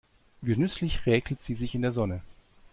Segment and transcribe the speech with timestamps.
[0.41, 2.21] Genüsslich räkelt sie sich in der Sonne.